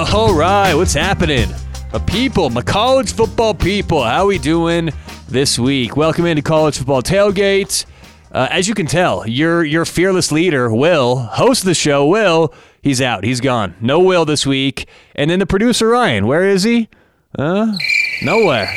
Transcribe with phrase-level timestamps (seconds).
[0.14, 1.50] All right, what's happening?
[1.92, 4.88] A people, my college football people, how we doing
[5.28, 5.94] this week?
[5.94, 7.84] Welcome into College Football Tailgate.
[8.32, 12.54] Uh, as you can tell, your your fearless leader, Will, host of the show, Will,
[12.82, 13.24] he's out.
[13.24, 13.74] He's gone.
[13.82, 14.88] No Will this week.
[15.14, 16.88] And then the producer, Ryan, where is he?
[17.38, 17.76] Uh,
[18.22, 18.74] nowhere.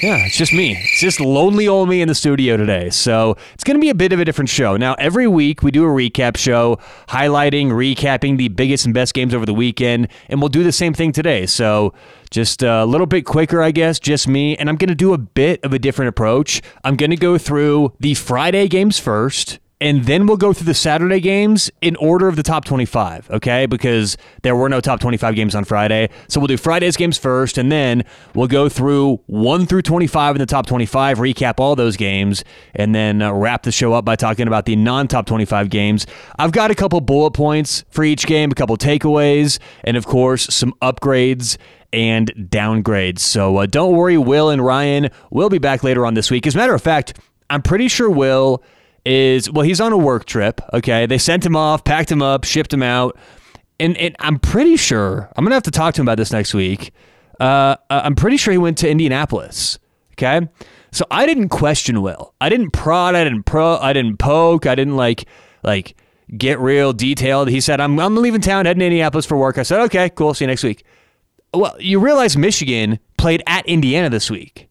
[0.00, 0.76] Yeah, it's just me.
[0.80, 2.88] It's just lonely old me in the studio today.
[2.90, 4.76] So it's going to be a bit of a different show.
[4.76, 6.78] Now, every week we do a recap show
[7.08, 10.94] highlighting, recapping the biggest and best games over the weekend, and we'll do the same
[10.94, 11.46] thing today.
[11.46, 11.94] So
[12.30, 14.56] just a little bit quicker, I guess, just me.
[14.56, 16.62] And I'm going to do a bit of a different approach.
[16.84, 20.74] I'm going to go through the Friday games first and then we'll go through the
[20.74, 23.66] Saturday games in order of the top 25, okay?
[23.66, 26.08] Because there were no top 25 games on Friday.
[26.26, 28.04] So we'll do Friday's games first, and then
[28.34, 32.42] we'll go through 1 through 25 in the top 25, recap all those games,
[32.74, 36.06] and then uh, wrap the show up by talking about the non top 25 games.
[36.38, 40.52] I've got a couple bullet points for each game, a couple takeaways, and of course,
[40.52, 41.56] some upgrades
[41.92, 43.20] and downgrades.
[43.20, 46.46] So uh, don't worry, Will and Ryan will be back later on this week.
[46.48, 47.18] As a matter of fact,
[47.48, 48.62] I'm pretty sure Will
[49.04, 50.60] is well, he's on a work trip.
[50.72, 53.18] Okay, they sent him off, packed him up, shipped him out,
[53.80, 56.54] and, and I'm pretty sure I'm gonna have to talk to him about this next
[56.54, 56.92] week.
[57.40, 59.78] Uh, I'm pretty sure he went to Indianapolis.
[60.12, 60.48] Okay,
[60.90, 62.34] so I didn't question Will.
[62.40, 63.14] I didn't prod.
[63.14, 63.76] I didn't pro.
[63.76, 64.66] I didn't poke.
[64.66, 65.26] I didn't like
[65.62, 65.96] like
[66.36, 67.48] get real detailed.
[67.48, 70.34] He said, "I'm I'm leaving town, heading to Indianapolis for work." I said, "Okay, cool.
[70.34, 70.84] See you next week."
[71.54, 74.67] Well, you realize Michigan played at Indiana this week.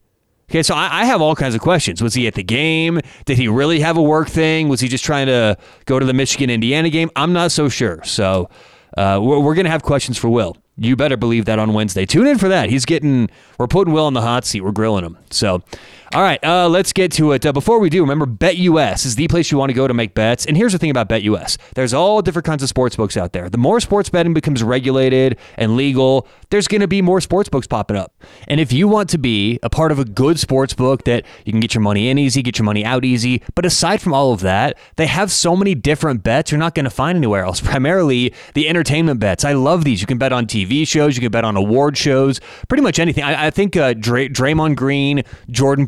[0.49, 2.01] Okay, so I, I, have all kinds of questions.
[2.01, 3.01] Was he at the game?
[3.25, 4.69] Did he really have a work thing?
[4.69, 7.11] Was he just trying to go to the Michigan Indiana game?
[7.17, 8.01] I'm not so sure.
[8.05, 8.49] So
[8.95, 10.55] uh, we're, we're going to have questions for Will.
[10.77, 12.05] You better believe that on Wednesday.
[12.05, 12.69] Tune in for that.
[12.69, 14.61] He's getting, we're putting Will on the hot seat.
[14.61, 15.17] We're grilling him.
[15.31, 15.63] So
[16.13, 17.45] all right, uh, let's get to it.
[17.45, 20.13] Uh, before we do, remember BetUS is the place you want to go to make
[20.13, 20.45] bets.
[20.45, 23.49] And here's the thing about BetUS there's all different kinds of sports books out there.
[23.49, 27.67] The more sports betting becomes regulated and legal, there's going to be more sports books
[27.67, 28.13] popping up.
[28.47, 31.51] And if you want to be a part of a good sports book that you
[31.51, 34.31] can get your money in easy, get your money out easy, but aside from all
[34.31, 37.59] of that, they have so many different bets you're not going to find anywhere else.
[37.67, 39.43] Primarily the entertainment bets.
[39.43, 39.99] I love these.
[39.99, 42.39] You can bet on TV shows, you can bet on award shows,
[42.69, 43.23] pretty much anything.
[43.23, 45.85] I, I think uh, Dray- Draymond Green, Jordan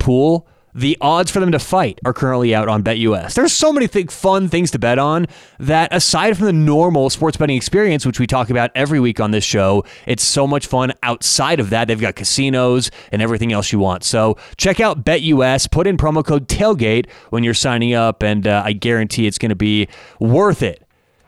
[0.73, 3.33] the odds for them to fight are currently out on BetUS.
[3.33, 5.27] There's so many th- fun things to bet on
[5.59, 9.31] that aside from the normal sports betting experience, which we talk about every week on
[9.31, 11.87] this show, it's so much fun outside of that.
[11.87, 14.03] They've got casinos and everything else you want.
[14.03, 15.69] So check out BetUS.
[15.69, 19.49] Put in promo code TAILGATE when you're signing up, and uh, I guarantee it's going
[19.49, 19.87] to be
[20.19, 20.83] worth it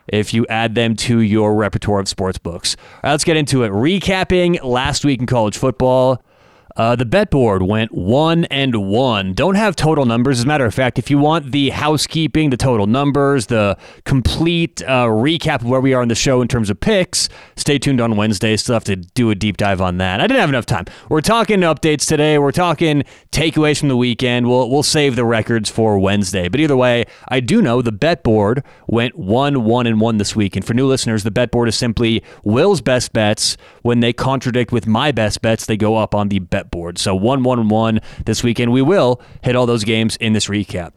[0.08, 2.76] if you add them to your repertoire of sports books.
[2.76, 3.70] All right, let's get into it.
[3.70, 6.22] Recapping last week in college football.
[6.76, 9.34] Uh, the bet board went one and one.
[9.34, 10.38] Don't have total numbers.
[10.38, 14.82] As a matter of fact, if you want the housekeeping, the total numbers, the complete
[14.82, 18.00] uh, recap of where we are in the show in terms of picks, stay tuned
[18.00, 18.56] on Wednesday.
[18.56, 20.20] Still have to do a deep dive on that.
[20.20, 20.86] I didn't have enough time.
[21.08, 22.38] We're talking updates today.
[22.38, 24.48] We're talking takeaways from the weekend.
[24.48, 26.48] We'll we'll save the records for Wednesday.
[26.48, 30.34] But either way, I do know the bet board went one one and one this
[30.34, 30.56] week.
[30.56, 33.56] And for new listeners, the bet board is simply Will's best bets.
[33.82, 36.98] When they contradict with my best bets, they go up on the bet board.
[36.98, 38.72] So 1 1 1 this weekend.
[38.72, 40.92] We will hit all those games in this recap.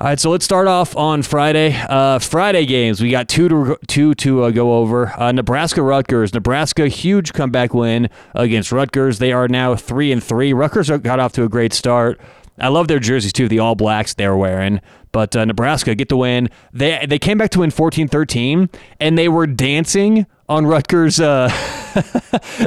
[0.00, 1.72] All right, so let's start off on Friday.
[1.72, 5.18] Uh, Friday games, we got two to two to uh, go over.
[5.18, 6.34] Uh, Nebraska Rutgers.
[6.34, 9.20] Nebraska huge comeback win against Rutgers.
[9.20, 10.52] They are now three and three.
[10.52, 12.20] Rutgers got off to a great start.
[12.58, 14.80] I love their jerseys too, the all blacks they're wearing.
[15.14, 16.50] But uh, Nebraska get the win.
[16.72, 21.48] They they came back to win 14-13 and they were dancing on Rutgers uh,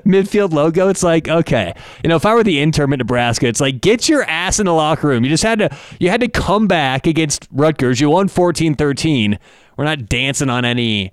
[0.07, 0.87] midfield logo.
[0.87, 4.07] It's like, okay, you know, if I were the intern at Nebraska, it's like get
[4.07, 5.25] your ass in the locker room.
[5.25, 7.99] You just had to you had to come back against Rutgers.
[7.99, 9.37] You won 14-13.
[9.75, 11.11] We're not dancing on any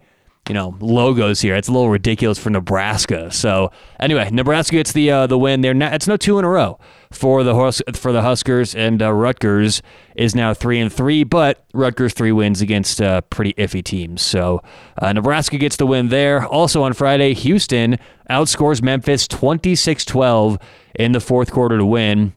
[0.49, 1.57] you know logos here.
[1.57, 3.33] It's a little ridiculous for Nebraska.
[3.33, 5.63] So anyway, Nebraska gets the uh, the win.
[5.63, 6.79] There, it's no two in a row
[7.15, 9.83] for the Hus- for the Huskers, and uh, Rutgers
[10.17, 11.25] is now three and three.
[11.25, 14.23] But Rutgers three wins against uh, pretty iffy teams.
[14.23, 14.63] So
[15.01, 16.47] uh, Nebraska gets the win there.
[16.47, 17.99] Also on Friday, Houston
[18.31, 20.61] outscores Memphis 26-12
[20.95, 22.35] in the fourth quarter to win.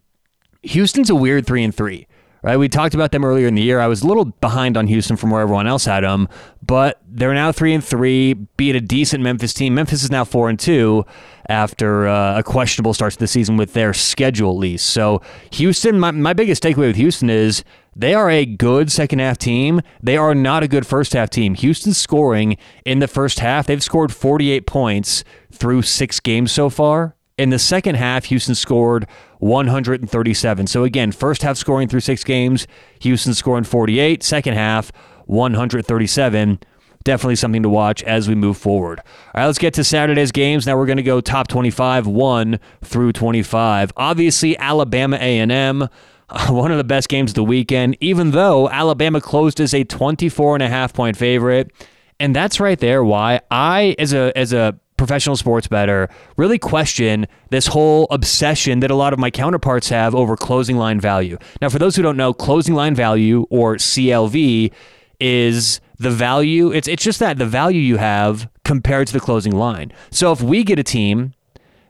[0.63, 2.07] Houston's a weird three and three
[2.47, 2.55] right?
[2.55, 3.81] We talked about them earlier in the year.
[3.81, 6.29] I was a little behind on Houston from where everyone else had them,
[6.65, 9.75] but they're now three and three, beat a decent Memphis team.
[9.75, 11.05] Memphis is now four and two
[11.49, 14.91] after uh, a questionable start to the season with their schedule at least.
[14.91, 15.21] So
[15.51, 17.65] Houston, my, my biggest takeaway with Houston is
[17.97, 19.81] they are a good second half team.
[20.01, 21.53] They are not a good first half team.
[21.55, 22.55] Houston's scoring
[22.85, 27.16] in the first half, they've scored 48 points through six games so far.
[27.37, 29.07] In the second half, Houston scored
[29.39, 30.67] 137.
[30.67, 32.65] So again, first half scoring through six games,
[33.01, 34.23] Houston scoring 48.
[34.23, 34.91] Second half,
[35.25, 36.59] 137.
[37.03, 38.99] definitely something to watch as we move forward.
[38.99, 39.05] All
[39.35, 40.65] right, let's get to Saturday's games.
[40.65, 43.93] Now we're going to go top 25, 1 through 25.
[43.95, 45.87] Obviously, Alabama A&M
[46.49, 50.55] one of the best games of the weekend, even though Alabama closed as a 24
[50.55, 51.71] and a half point favorite.
[52.19, 57.27] And that's right there why I, as a as a professional sports better, really question
[57.49, 61.37] this whole obsession that a lot of my counterparts have over closing line value.
[61.61, 64.71] Now, for those who don't know, closing line value or CLV
[65.19, 66.71] is the value.
[66.71, 69.91] It's it's just that the value you have compared to the closing line.
[70.11, 71.33] So if we get a team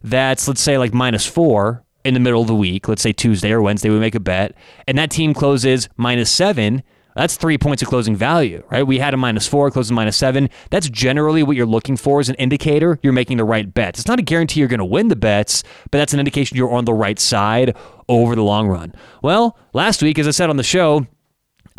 [0.03, 3.51] that's let's say like minus four in the middle of the week, let's say Tuesday
[3.51, 4.55] or Wednesday, we make a bet,
[4.87, 6.83] and that team closes minus seven
[7.17, 8.85] that's three points of closing value, right?
[8.85, 10.49] We had a minus four, closing minus seven.
[10.69, 13.99] That's generally what you're looking for as an indicator you're making the right bets.
[13.99, 16.71] It's not a guarantee you're going to win the bets, but that's an indication you're
[16.71, 17.75] on the right side
[18.07, 18.93] over the long run.
[19.21, 21.07] Well, last week, as I said on the show,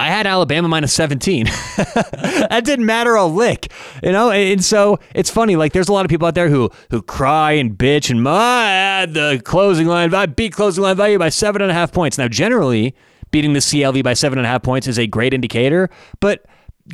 [0.01, 1.47] I had Alabama minus 17.
[1.77, 4.31] that didn't matter a lick, you know?
[4.31, 7.53] And so it's funny, like there's a lot of people out there who who cry
[7.53, 11.71] and bitch and had the closing line, I beat closing line value by seven and
[11.71, 12.17] a half points.
[12.17, 12.95] Now, generally,
[13.31, 15.91] beating the CLV by seven and a half points is a great indicator,
[16.21, 16.45] but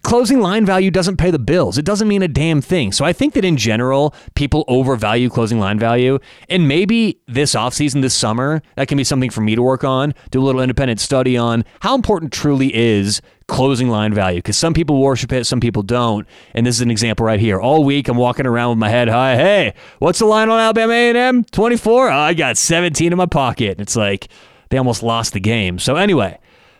[0.02, 1.78] closing line value doesn't pay the bills.
[1.78, 2.92] It doesn't mean a damn thing.
[2.92, 6.18] So I think that in general, people overvalue closing line value.
[6.48, 10.14] And maybe this offseason, this summer, that can be something for me to work on,
[10.30, 14.38] do a little independent study on how important truly is closing line value.
[14.38, 16.26] Because some people worship it, some people don't.
[16.54, 17.60] And this is an example right here.
[17.60, 19.36] All week, I'm walking around with my head high.
[19.36, 21.44] Hey, what's the line on Alabama A&M?
[21.44, 22.10] 24?
[22.10, 23.80] Oh, I got 17 in my pocket.
[23.80, 24.28] It's like,
[24.74, 25.78] they almost lost the game.
[25.78, 26.36] So, anyway,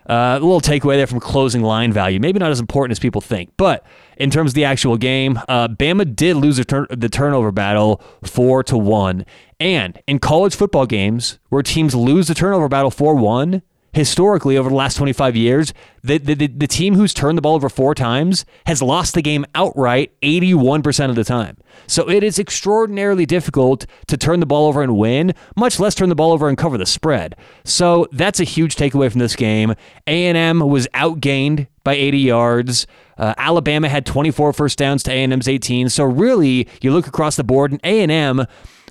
[0.09, 2.19] uh, a little takeaway there from closing line value.
[2.19, 3.51] Maybe not as important as people think.
[3.55, 3.85] But
[4.17, 8.01] in terms of the actual game, uh, Bama did lose the, turn- the turnover battle
[8.23, 9.25] 4 to 1.
[9.61, 13.61] And in college football games where teams lose the turnover battle 4 1,
[13.95, 17.69] historically over the last 25 years, the, the, the, team who's turned the ball over
[17.69, 21.55] four times has lost the game outright 81% of the time.
[21.87, 26.09] So it is extraordinarily difficult to turn the ball over and win, much less turn
[26.09, 27.37] the ball over and cover the spread.
[27.63, 29.73] So that's a huge takeaway from this game.
[30.05, 32.87] A&M was outgained by 80 yards.
[33.17, 35.87] Uh, Alabama had 24 first downs to A&M's 18.
[35.87, 38.45] So really, you look across the board and A&M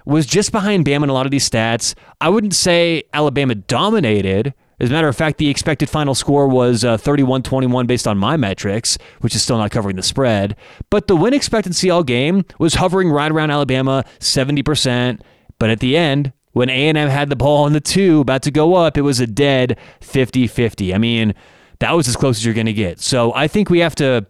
[0.07, 1.95] was just behind Bama in a lot of these stats.
[2.23, 4.55] I wouldn't say Alabama dominated,
[4.85, 8.19] as a matter of fact, the expected final score was uh, 31 21 based on
[8.19, 10.57] my metrics, which is still not covering the spread.
[10.91, 15.21] But the win expectancy all game was hovering right around Alabama, 70%.
[15.59, 18.75] But at the end, when A&M had the ball on the two, about to go
[18.75, 20.95] up, it was a dead 50 50.
[20.95, 21.35] I mean,
[21.79, 23.01] that was as close as you're going to get.
[23.01, 24.27] So I think we have to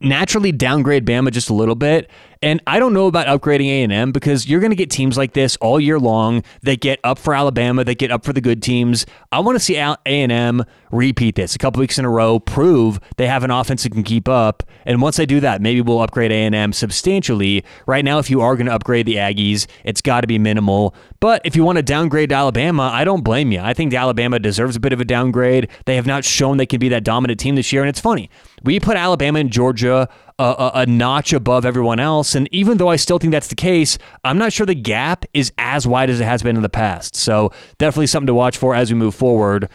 [0.00, 2.10] naturally downgrade Bama just a little bit
[2.44, 5.56] and I don't know about upgrading A&M because you're going to get teams like this
[5.62, 9.06] all year long that get up for Alabama, that get up for the good teams.
[9.32, 13.28] I want to see A&M repeat this a couple weeks in a row, prove they
[13.28, 14.62] have an offense that can keep up.
[14.86, 17.64] And once I do that, maybe we'll upgrade A&M substantially.
[17.86, 20.94] Right now, if you are going to upgrade the Aggies, it's got to be minimal.
[21.20, 23.60] But if you want to downgrade to Alabama, I don't blame you.
[23.60, 25.68] I think Alabama deserves a bit of a downgrade.
[25.86, 27.82] They have not shown they can be that dominant team this year.
[27.82, 28.30] And it's funny.
[28.62, 30.08] We put Alabama and Georgia
[30.38, 32.34] a, a, a, notch above everyone else.
[32.34, 35.52] And even though I still think that's the case, I'm not sure the gap is
[35.58, 37.14] as wide as it has been in the past.
[37.14, 39.68] So definitely something to watch for as we move forward.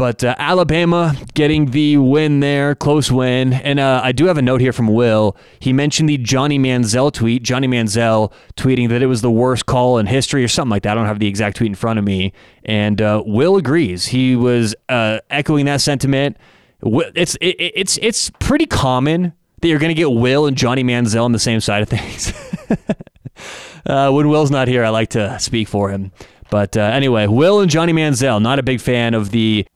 [0.00, 3.52] But uh, Alabama getting the win there, close win.
[3.52, 5.36] And uh, I do have a note here from Will.
[5.58, 7.42] He mentioned the Johnny Manziel tweet.
[7.42, 10.92] Johnny Manziel tweeting that it was the worst call in history or something like that.
[10.92, 12.32] I don't have the exact tweet in front of me.
[12.64, 14.06] And uh, Will agrees.
[14.06, 16.38] He was uh, echoing that sentiment.
[16.82, 21.24] It's it, it's it's pretty common that you're going to get Will and Johnny Manziel
[21.24, 22.32] on the same side of things.
[23.84, 26.10] uh, when Will's not here, I like to speak for him.
[26.50, 29.66] But uh, anyway, Will and Johnny Manziel, not a big fan of the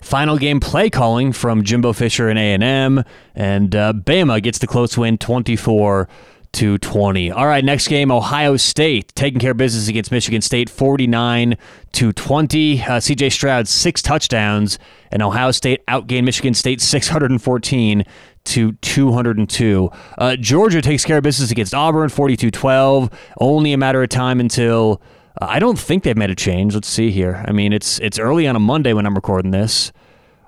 [0.00, 4.96] final game play calling from Jimbo Fisher and A&M, and uh, Bama gets the close
[4.96, 6.08] win 24
[6.52, 7.30] to 20.
[7.30, 11.56] All right, next game, Ohio State taking care of business against Michigan State 49
[11.92, 12.80] to 20.
[12.80, 14.78] Uh, CJ Stroud six touchdowns
[15.12, 18.04] and Ohio State outgained Michigan State 614
[18.44, 19.90] to 202.
[20.16, 23.10] Uh, Georgia takes care of business against Auburn 42 12.
[23.40, 25.02] Only a matter of time until.
[25.40, 26.74] Uh, I don't think they've made a change.
[26.74, 27.44] Let's see here.
[27.46, 29.92] I mean, it's it's early on a Monday when I'm recording this.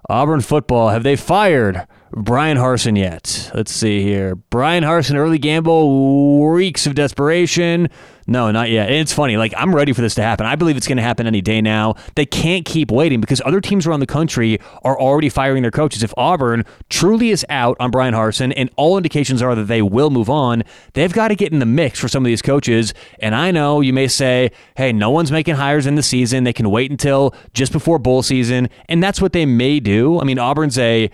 [0.09, 3.51] Auburn football, have they fired Bryan Harsin yet?
[3.55, 4.35] Let's see here.
[4.35, 7.89] Bryan Harsin, early gamble, reeks of desperation.
[8.27, 8.89] No, not yet.
[8.89, 9.37] And it's funny.
[9.37, 10.45] Like, I'm ready for this to happen.
[10.47, 11.95] I believe it's going to happen any day now.
[12.17, 16.03] They can't keep waiting because other teams around the country are already firing their coaches.
[16.03, 20.11] If Auburn truly is out on Bryan Harsin and all indications are that they will
[20.11, 20.65] move on,
[20.95, 22.93] they've got to get in the mix for some of these coaches.
[23.21, 26.45] And I know you may say, hey, no one's making hires in the season.
[26.45, 28.69] They can wait until just before bowl season.
[28.89, 30.21] And that's what they may do.
[30.21, 31.11] I mean, Auburn's a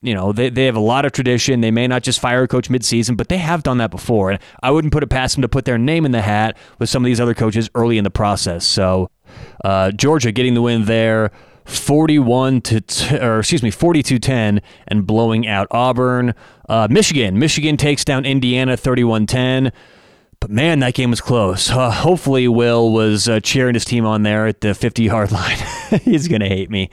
[0.00, 1.60] you know, they, they have a lot of tradition.
[1.60, 4.30] They may not just fire a coach midseason, but they have done that before.
[4.30, 6.88] And I wouldn't put it past them to put their name in the hat with
[6.88, 8.64] some of these other coaches early in the process.
[8.64, 9.10] So
[9.64, 11.30] uh, Georgia getting the win there.
[11.64, 16.34] 41 to t- or excuse me 42-10 and blowing out Auburn.
[16.66, 19.70] Uh, Michigan, Michigan takes down Indiana 31-10.
[20.40, 21.70] But man, that game was close.
[21.70, 25.58] Uh, hopefully, Will was uh, cheering his team on there at the 50 yard line.
[26.04, 26.88] He's going to hate me.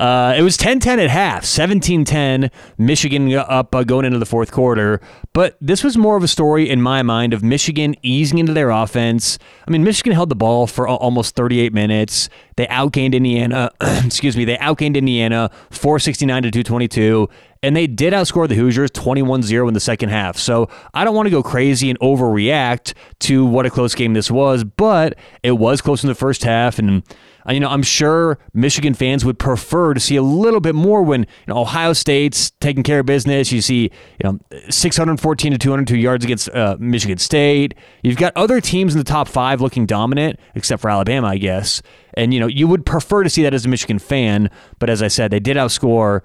[0.00, 4.24] Uh, it was 10 10 at half, 17 10, Michigan up uh, going into the
[4.24, 4.98] fourth quarter.
[5.34, 8.70] But this was more of a story in my mind of Michigan easing into their
[8.70, 9.38] offense.
[9.68, 12.30] I mean, Michigan held the ball for almost 38 minutes.
[12.56, 17.28] They outgained Indiana, excuse me, they outgained Indiana 469 to 222
[17.62, 20.36] and they did outscore the Hoosiers 21-0 in the second half.
[20.36, 24.30] So I don't want to go crazy and overreact to what a close game this
[24.30, 27.02] was, but it was close in the first half and
[27.48, 31.02] uh, you know, I'm sure Michigan fans would prefer to see a little bit more
[31.02, 33.50] when you know, Ohio State's taking care of business.
[33.50, 33.90] You see, you
[34.24, 34.38] know,
[34.68, 37.74] 614 to 202 yards against uh, Michigan State.
[38.02, 41.82] You've got other teams in the top five looking dominant, except for Alabama, I guess.
[42.14, 44.50] And you know, you would prefer to see that as a Michigan fan.
[44.78, 46.22] But as I said, they did outscore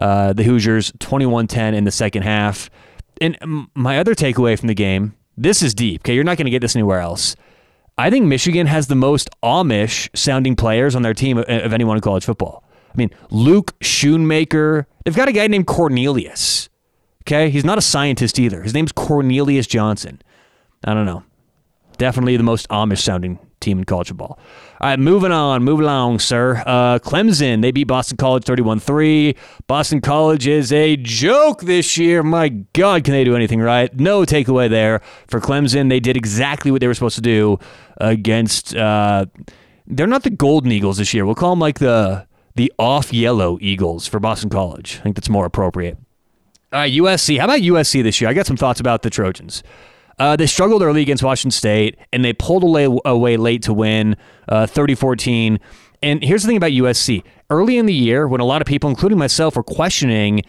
[0.00, 2.70] uh, the Hoosiers 21-10 in the second half.
[3.20, 3.36] And
[3.74, 6.02] my other takeaway from the game, this is deep.
[6.02, 7.36] Okay, you're not going to get this anywhere else.
[7.96, 12.00] I think Michigan has the most Amish sounding players on their team of anyone in
[12.00, 12.62] college football.
[12.92, 14.86] I mean, Luke Schoonmaker.
[15.04, 16.68] They've got a guy named Cornelius.
[17.24, 18.62] Okay, he's not a scientist either.
[18.62, 20.22] His name's Cornelius Johnson.
[20.84, 21.24] I don't know.
[21.98, 24.38] Definitely the most Amish sounding team in college football.
[24.80, 26.62] All right, moving on, moving along, sir.
[26.66, 29.34] Uh, Clemson, they beat Boston College 31 3.
[29.66, 32.22] Boston College is a joke this year.
[32.22, 33.94] My God, can they do anything right?
[33.98, 35.88] No takeaway there for Clemson.
[35.88, 37.58] They did exactly what they were supposed to do
[37.98, 38.74] against.
[38.76, 39.26] Uh,
[39.86, 41.24] they're not the Golden Eagles this year.
[41.26, 44.98] We'll call them like the the off yellow Eagles for Boston College.
[44.98, 45.96] I think that's more appropriate.
[46.72, 47.38] All right, USC.
[47.38, 48.28] How about USC this year?
[48.28, 49.62] I got some thoughts about the Trojans.
[50.18, 54.16] Uh, they struggled early against Washington State, and they pulled away, away late to win
[54.48, 55.60] uh, 30 14.
[56.02, 57.22] And here's the thing about USC.
[57.50, 60.42] Early in the year, when a lot of people, including myself, were questioning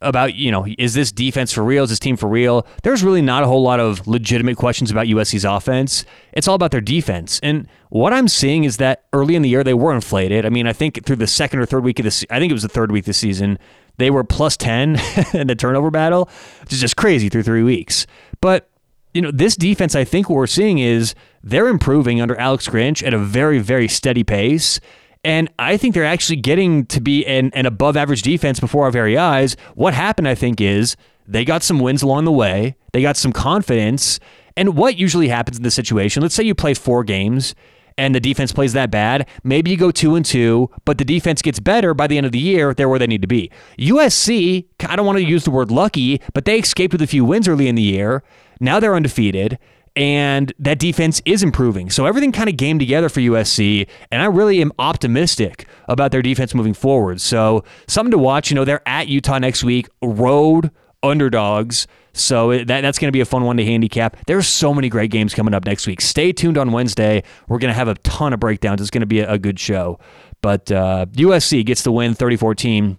[0.00, 1.84] about, you know, is this defense for real?
[1.84, 2.66] Is this team for real?
[2.82, 6.04] There's really not a whole lot of legitimate questions about USC's offense.
[6.32, 7.40] It's all about their defense.
[7.42, 10.44] And what I'm seeing is that early in the year, they were inflated.
[10.44, 12.54] I mean, I think through the second or third week of this, I think it
[12.54, 13.58] was the third week this season,
[13.96, 15.00] they were plus 10
[15.34, 16.28] in the turnover battle,
[16.60, 18.06] which is just crazy through three weeks.
[18.40, 18.68] But
[19.14, 23.06] you know, this defense, I think what we're seeing is they're improving under Alex Grinch
[23.06, 24.80] at a very, very steady pace.
[25.22, 28.90] And I think they're actually getting to be an, an above average defense before our
[28.90, 29.56] very eyes.
[29.74, 33.32] What happened, I think, is they got some wins along the way, they got some
[33.32, 34.20] confidence.
[34.56, 37.54] And what usually happens in this situation, let's say you play four games
[37.96, 41.42] and the defense plays that bad, maybe you go two and two, but the defense
[41.42, 42.74] gets better by the end of the year.
[42.74, 43.50] They're where they need to be.
[43.78, 47.24] USC, I don't want to use the word lucky, but they escaped with a few
[47.24, 48.22] wins early in the year.
[48.64, 49.58] Now they're undefeated
[49.96, 51.88] and that defense is improving.
[51.90, 56.22] So everything kind of came together for USC, and I really am optimistic about their
[56.22, 57.20] defense moving forward.
[57.20, 58.50] So something to watch.
[58.50, 60.70] You know, they're at Utah next week, road
[61.02, 61.86] underdogs.
[62.12, 64.16] So that, that's going to be a fun one to handicap.
[64.26, 66.00] There's so many great games coming up next week.
[66.00, 67.22] Stay tuned on Wednesday.
[67.48, 68.80] We're going to have a ton of breakdowns.
[68.80, 69.98] It's going to be a, a good show.
[70.40, 72.98] But uh, USC gets the win 30 14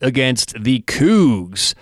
[0.00, 1.74] against the Cougs.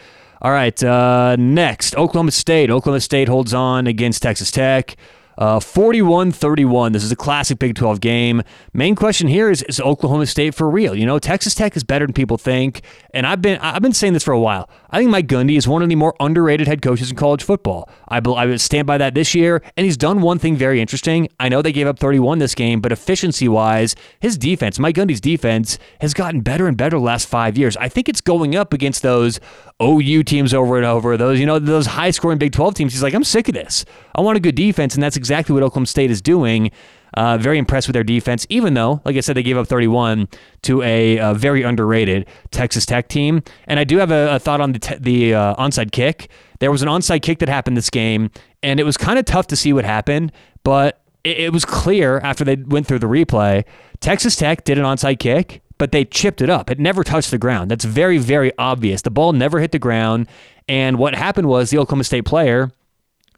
[0.43, 2.71] All right, uh, next, Oklahoma State.
[2.71, 4.97] Oklahoma State holds on against Texas Tech.
[5.39, 6.93] Uh, 41 31.
[6.93, 8.43] This is a classic Big 12 game.
[8.73, 10.95] Main question here is Is Oklahoma State for real?
[10.95, 12.83] You know, Texas Tech is better than people think.
[13.13, 14.69] And I've been I've been saying this for a while.
[14.91, 17.89] I think Mike Gundy is one of the more underrated head coaches in college football.
[18.09, 19.63] I, I stand by that this year.
[19.77, 21.29] And he's done one thing very interesting.
[21.39, 25.21] I know they gave up 31 this game, but efficiency wise, his defense, Mike Gundy's
[25.21, 27.77] defense, has gotten better and better the last five years.
[27.77, 29.39] I think it's going up against those
[29.83, 32.93] OU teams over and over, those, you know, those high scoring Big 12 teams.
[32.95, 33.85] He's like, I'm sick of this.
[34.15, 34.95] I want a good defense.
[34.95, 36.71] And that's exactly what Oklahoma State is doing.
[37.15, 40.29] Uh, very impressed with their defense, even though, like I said, they gave up 31
[40.63, 43.43] to a, a very underrated Texas Tech team.
[43.67, 46.29] And I do have a, a thought on the, te- the uh, onside kick.
[46.59, 48.31] There was an onside kick that happened this game,
[48.63, 50.31] and it was kind of tough to see what happened,
[50.63, 53.65] but it, it was clear after they went through the replay.
[54.01, 56.71] Texas Tech did an onside kick, but they chipped it up.
[56.71, 57.71] It never touched the ground.
[57.71, 59.03] That's very, very obvious.
[59.03, 60.29] The ball never hit the ground.
[60.69, 62.73] And what happened was the Oklahoma State player,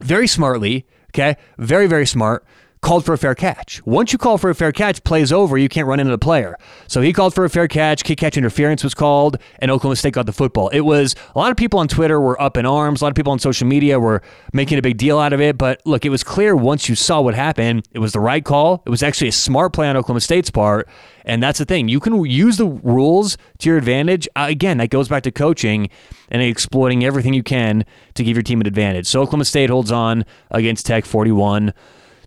[0.01, 2.45] very smartly, okay, very, very smart,
[2.81, 3.85] called for a fair catch.
[3.85, 6.57] Once you call for a fair catch, plays over, you can't run into the player.
[6.87, 10.15] So he called for a fair catch, kick catch interference was called, and Oklahoma State
[10.15, 10.69] got the football.
[10.69, 13.17] It was a lot of people on Twitter were up in arms, a lot of
[13.17, 16.11] people on social media were making a big deal out of it, but look, it
[16.11, 18.83] was clear once you saw what happened, it was the right call.
[18.87, 20.89] It was actually a smart play on Oklahoma State's part,
[21.25, 21.89] and that's the thing.
[21.89, 24.29] You can use the rules to your advantage.
[24.37, 25.91] Uh, again, that goes back to coaching
[26.31, 29.07] and exploiting everything you can to give your team an advantage.
[29.07, 31.73] So Oklahoma State holds on against Tech 41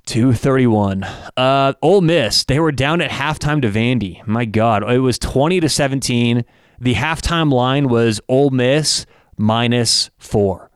[0.06, 1.04] 231.
[1.38, 4.26] Uh, Ole Miss, they were down at halftime to Vandy.
[4.28, 6.44] My God, it was 20 to 17.
[6.80, 9.06] The halftime line was Ole Miss
[9.38, 10.70] minus four.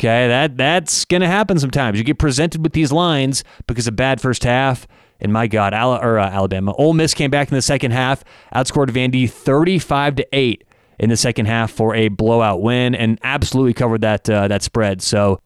[0.00, 1.98] Okay, that that's gonna happen sometimes.
[1.98, 4.86] You get presented with these lines because of bad first half,
[5.20, 8.22] and my God, or, uh, Alabama, Ole Miss came back in the second half,
[8.54, 10.64] outscored Vandy 35 to eight
[11.00, 15.02] in the second half for a blowout win, and absolutely covered that uh, that spread.
[15.02, 15.40] So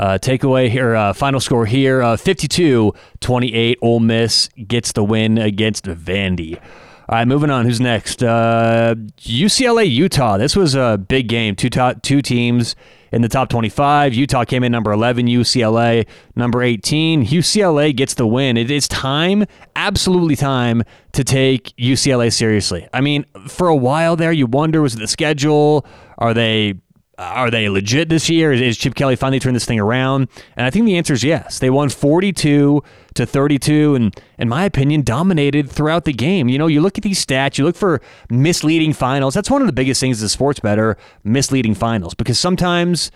[0.00, 3.78] uh, takeaway here, uh, final score here uh, 52 28.
[3.82, 6.56] Ole Miss gets the win against Vandy.
[6.56, 7.66] All right, moving on.
[7.66, 8.22] Who's next?
[8.22, 10.38] Uh, UCLA, Utah.
[10.38, 11.54] This was a big game.
[11.54, 12.76] Two, top, two teams
[13.12, 14.14] in the top 25.
[14.14, 17.26] Utah came in number 11, UCLA number 18.
[17.26, 18.56] UCLA gets the win.
[18.56, 19.44] It is time,
[19.76, 22.88] absolutely time, to take UCLA seriously.
[22.94, 25.84] I mean, for a while there, you wonder was it the schedule?
[26.16, 26.74] Are they
[27.20, 28.50] Uh, are they legit this year?
[28.50, 30.26] Is, Chip Kelly finally turned this thing around?
[30.56, 31.58] And I think the answer is yes.
[31.58, 36.48] They won 42 to 32, and in my opinion, dominated throughout the game.
[36.48, 38.00] You know, you look at these stats, you look for
[38.30, 39.34] misleading finals.
[39.34, 43.10] That's one of the biggest things as a sports better, misleading finals, because sometimes.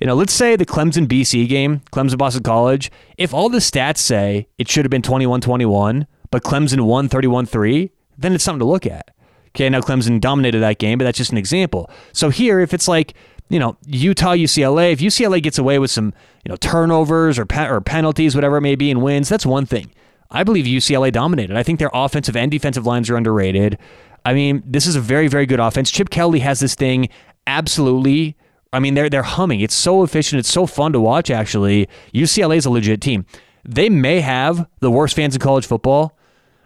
[0.00, 3.98] You know, let's say the Clemson BC game, Clemson Boston College, if all the stats
[3.98, 8.60] say it should have been 21 21, but Clemson won 31 3, then it's something
[8.60, 9.10] to look at.
[9.48, 11.90] Okay, now Clemson dominated that game, but that's just an example.
[12.14, 13.12] So here, if it's like
[13.50, 16.14] you know, Utah, UCLA, if UCLA gets away with some,
[16.44, 19.66] you know, turnovers or, pe- or penalties, whatever it may be, and wins, that's one
[19.66, 19.92] thing.
[20.30, 21.56] I believe UCLA dominated.
[21.56, 23.76] I think their offensive and defensive lines are underrated.
[24.24, 25.90] I mean, this is a very, very good offense.
[25.90, 27.08] Chip Kelly has this thing
[27.46, 28.36] absolutely.
[28.72, 29.60] I mean, they're they're humming.
[29.60, 30.38] It's so efficient.
[30.38, 31.30] It's so fun to watch.
[31.30, 33.26] Actually, UCLA is a legit team.
[33.64, 36.16] They may have the worst fans in college football.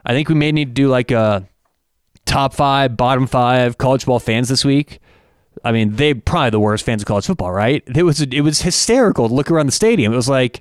[0.05, 1.49] I think we may need to do like a
[2.27, 5.01] top five, bottom five college football fans this week.
[5.65, 7.83] I mean, they probably the worst fans of college football, right?
[7.95, 10.13] It was it was hysterical to look around the stadium.
[10.13, 10.61] It was like,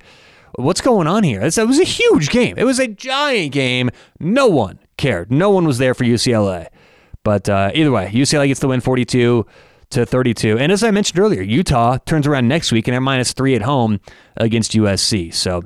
[0.55, 1.41] what's going on here?
[1.41, 2.55] It was a huge game.
[2.57, 3.89] It was a giant game.
[4.19, 5.31] No one cared.
[5.31, 6.67] No one was there for UCLA.
[7.23, 9.45] But uh, either way, UCLA gets the win, forty-two
[9.93, 10.57] to 32.
[10.57, 13.61] And as I mentioned earlier, Utah turns around next week and they're minus three at
[13.61, 13.99] home
[14.37, 15.33] against USC.
[15.33, 15.63] So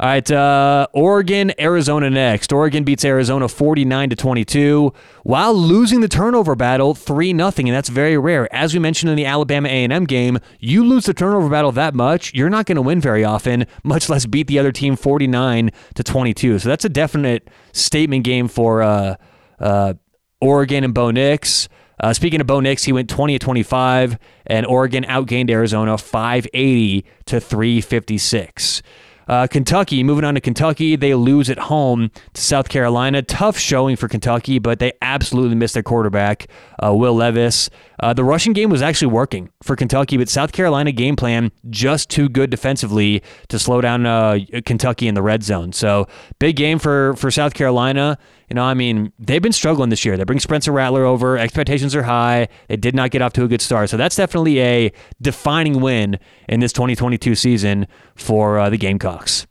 [0.00, 2.54] all right, uh, Oregon, Arizona next.
[2.54, 7.90] Oregon beats Arizona 49 to 22 while losing the turnover battle 3 nothing, and that's
[7.90, 8.48] very rare.
[8.54, 12.32] As we mentioned in the Alabama A&M game, you lose the turnover battle that much,
[12.32, 16.02] you're not going to win very often, much less beat the other team 49 to
[16.02, 16.60] 22.
[16.60, 19.16] So that's a definite statement game for uh,
[19.58, 19.94] uh,
[20.40, 21.68] Oregon and Bo Nix.
[22.00, 27.04] Uh, speaking of Bo Nix, he went 20 to 25, and Oregon outgained Arizona 580
[27.26, 28.82] to 356.
[29.30, 33.22] Uh, Kentucky, moving on to Kentucky, they lose at home to South Carolina.
[33.22, 36.48] Tough showing for Kentucky, but they absolutely missed their quarterback,
[36.84, 37.70] uh, Will Levis.
[38.00, 42.10] Uh, the rushing game was actually working for Kentucky, but South Carolina game plan just
[42.10, 45.72] too good defensively to slow down uh, Kentucky in the red zone.
[45.72, 46.08] So
[46.40, 48.18] big game for for South Carolina.
[48.50, 50.16] You know, I mean, they've been struggling this year.
[50.16, 51.38] They bring Spencer Rattler over.
[51.38, 52.48] Expectations are high.
[52.68, 53.90] They did not get off to a good start.
[53.90, 57.86] So that's definitely a defining win in this 2022 season
[58.16, 59.46] for uh, the Gamecocks.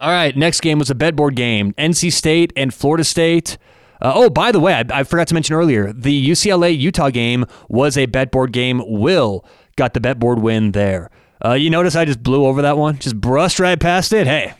[0.00, 3.56] All right, next game was a betboard game NC State and Florida State.
[4.00, 7.46] Uh, oh, by the way, I, I, forgot to mention earlier the UCLA Utah game
[7.68, 8.82] was a betboard game.
[8.86, 9.42] Will
[9.76, 11.10] got the betboard win there.
[11.42, 14.26] Uh, you notice I just blew over that one, just brushed right past it.
[14.26, 14.52] Hey,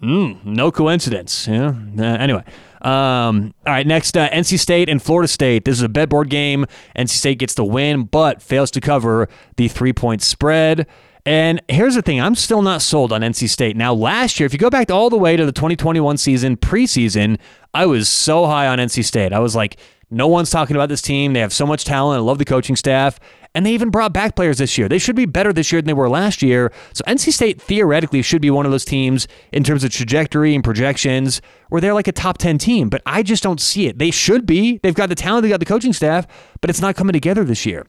[0.00, 1.48] mm, no coincidence.
[1.48, 1.74] Yeah.
[1.98, 2.44] Uh, anyway,
[2.84, 5.64] um, all right, next uh, NC State and Florida State.
[5.64, 6.66] This is a betboard game.
[6.94, 10.86] NC State gets the win, but fails to cover the three point spread.
[11.26, 13.76] And here's the thing I'm still not sold on NC State.
[13.76, 17.38] Now, last year, if you go back all the way to the 2021 season, preseason,
[17.72, 19.32] I was so high on NC State.
[19.32, 19.78] I was like,
[20.10, 21.32] no one's talking about this team.
[21.32, 22.18] They have so much talent.
[22.18, 23.18] I love the coaching staff.
[23.54, 24.88] And they even brought back players this year.
[24.88, 26.72] They should be better this year than they were last year.
[26.92, 30.64] So NC State theoretically should be one of those teams in terms of trajectory and
[30.64, 33.98] projections where they're like a top 10 team, but I just don't see it.
[33.98, 34.78] They should be.
[34.82, 36.26] They've got the talent, they've got the coaching staff,
[36.60, 37.86] but it's not coming together this year.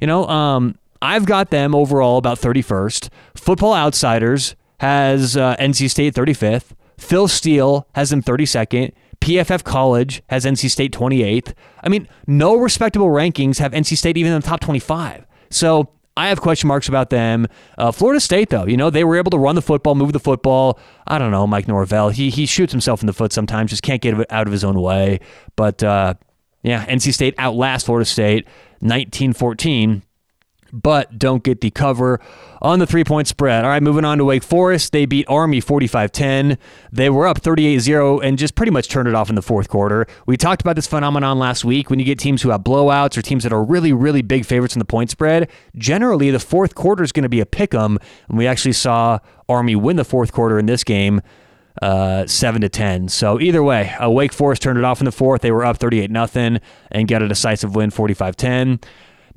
[0.00, 3.08] You know, um, I've got them overall about 31st.
[3.34, 6.72] Football Outsiders has uh, NC State 35th.
[6.98, 8.92] Phil Steele has them 32nd.
[9.20, 11.54] PFF College has NC State 28th.
[11.82, 15.26] I mean, no respectable rankings have NC State even in the top 25.
[15.50, 17.46] So I have question marks about them.
[17.76, 20.20] Uh, Florida State, though, you know, they were able to run the football, move the
[20.20, 20.78] football.
[21.06, 22.08] I don't know, Mike Norvell.
[22.08, 24.80] He he shoots himself in the foot sometimes, just can't get out of his own
[24.80, 25.20] way.
[25.56, 26.14] But uh,
[26.62, 28.46] yeah, NC State outlast Florida State
[28.80, 30.02] 19 14
[30.82, 32.20] but don't get the cover
[32.62, 33.64] on the three point spread.
[33.64, 34.92] All right, moving on to Wake Forest.
[34.92, 36.58] They beat Army 45 10.
[36.92, 39.68] They were up 38 0 and just pretty much turned it off in the fourth
[39.68, 40.06] quarter.
[40.26, 41.90] We talked about this phenomenon last week.
[41.90, 44.74] When you get teams who have blowouts or teams that are really, really big favorites
[44.74, 47.98] in the point spread, generally the fourth quarter is going to be a pick 'em.
[48.28, 51.20] And we actually saw Army win the fourth quarter in this game.
[51.82, 53.06] Uh, seven to ten.
[53.06, 55.42] So either way, uh, Wake Forest turned it off in the fourth.
[55.42, 56.58] They were up 38 nothing
[56.90, 58.82] and got a decisive win, 45-10.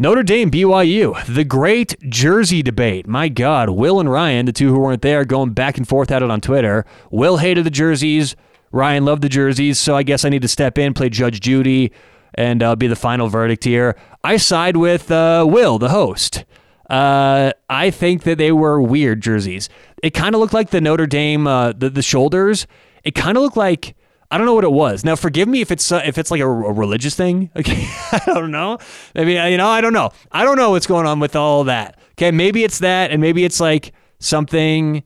[0.01, 3.05] Notre Dame, BYU, the great jersey debate.
[3.05, 6.23] My God, Will and Ryan, the two who weren't there, going back and forth at
[6.23, 6.85] it on Twitter.
[7.11, 8.33] Will hated the jerseys.
[8.71, 11.91] Ryan loved the jerseys, so I guess I need to step in, play Judge Judy,
[12.33, 13.97] and uh, be the final verdict here.
[14.23, 16.45] I side with uh, Will, the host.
[16.89, 19.67] Uh, I think that they were weird jerseys.
[20.01, 22.67] It kind of looked like the Notre Dame, uh, the, the shoulders.
[23.03, 23.95] It kind of looked like
[24.31, 25.03] I don't know what it was.
[25.03, 27.49] Now, forgive me if it's uh, if it's like a, a, religious thing.
[27.55, 28.77] Okay, I don't know.
[29.15, 29.67] Maybe you know.
[29.67, 30.11] I don't know.
[30.31, 31.99] I don't know what's going on with all that.
[32.11, 35.03] Okay, maybe it's that, and maybe it's like something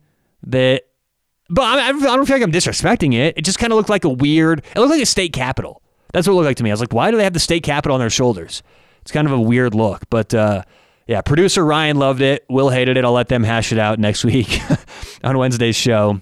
[0.48, 0.84] that.
[1.50, 3.38] But I, I don't feel like I'm disrespecting it.
[3.38, 4.60] It just kind of looked like a weird.
[4.76, 5.82] It looked like a state capital.
[6.12, 6.70] That's what it looked like to me.
[6.70, 8.62] I was like, why do they have the state capital on their shoulders?
[9.02, 10.34] It's kind of a weird look, but.
[10.34, 10.64] uh
[11.06, 12.46] yeah, producer Ryan loved it.
[12.50, 13.04] Will hated it.
[13.04, 14.62] I'll let them hash it out next week
[15.24, 16.22] on Wednesday's show.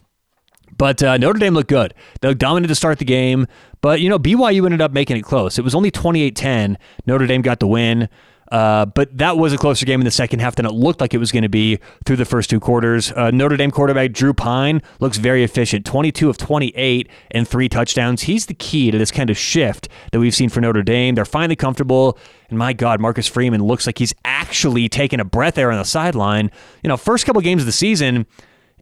[0.81, 1.93] But uh, Notre Dame looked good.
[2.21, 3.45] They looked dominant to start the game.
[3.81, 5.59] But, you know, BYU ended up making it close.
[5.59, 6.75] It was only 28 10.
[7.05, 8.09] Notre Dame got the win.
[8.51, 11.13] Uh, but that was a closer game in the second half than it looked like
[11.13, 13.11] it was going to be through the first two quarters.
[13.11, 18.23] Uh, Notre Dame quarterback Drew Pyne looks very efficient 22 of 28 and three touchdowns.
[18.23, 21.13] He's the key to this kind of shift that we've seen for Notre Dame.
[21.13, 22.17] They're finally comfortable.
[22.49, 25.85] And my God, Marcus Freeman looks like he's actually taking a breath there on the
[25.85, 26.49] sideline.
[26.83, 28.25] You know, first couple games of the season,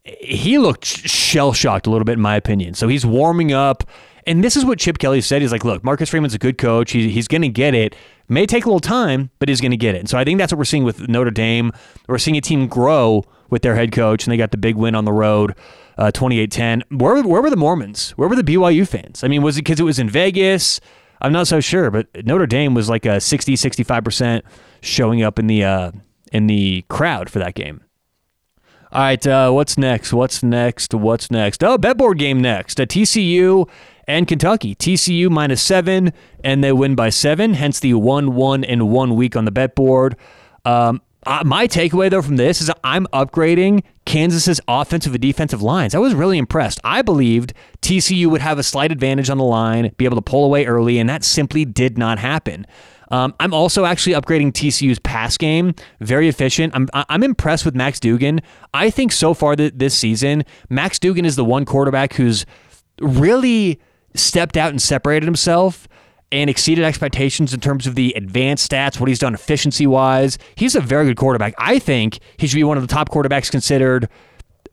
[0.05, 2.73] he looked shell shocked a little bit, in my opinion.
[2.73, 3.83] So he's warming up.
[4.27, 5.41] And this is what Chip Kelly said.
[5.41, 6.91] He's like, look, Marcus Freeman's a good coach.
[6.91, 7.95] He, he's going to get it.
[8.27, 9.99] May take a little time, but he's going to get it.
[9.99, 11.71] And so I think that's what we're seeing with Notre Dame.
[12.07, 14.93] We're seeing a team grow with their head coach, and they got the big win
[14.93, 15.55] on the road,
[15.97, 16.83] uh, 28-10.
[16.91, 18.11] Where, where were the Mormons?
[18.11, 19.23] Where were the BYU fans?
[19.23, 20.79] I mean, was it because it was in Vegas?
[21.21, 24.43] I'm not so sure, but Notre Dame was like a 60, 65%
[24.81, 25.91] showing up in the uh,
[26.31, 27.81] in the crowd for that game.
[28.91, 30.13] All right, uh, what's next?
[30.13, 30.95] What's next?
[30.95, 31.63] What's next?
[31.63, 32.79] Oh, bet board game next.
[32.79, 33.69] A TCU
[34.07, 34.73] and Kentucky.
[34.73, 36.11] TCU minus seven,
[36.43, 37.53] and they win by seven.
[37.53, 40.15] Hence the one, one, and one week on the bet board.
[40.65, 45.93] Um, uh, my takeaway though from this is I'm upgrading Kansas's offensive and defensive lines.
[45.93, 46.79] I was really impressed.
[46.83, 50.45] I believed TCU would have a slight advantage on the line, be able to pull
[50.45, 52.65] away early, and that simply did not happen.
[53.11, 55.73] Um, I'm also actually upgrading TCU's pass game.
[55.99, 56.73] Very efficient.
[56.75, 58.41] I'm I'm impressed with Max Duggan.
[58.73, 62.45] I think so far th- this season, Max Duggan is the one quarterback who's
[63.01, 63.79] really
[64.15, 65.87] stepped out and separated himself
[66.31, 70.37] and exceeded expectations in terms of the advanced stats, what he's done efficiency wise.
[70.55, 71.55] He's a very good quarterback.
[71.57, 74.07] I think he should be one of the top quarterbacks considered.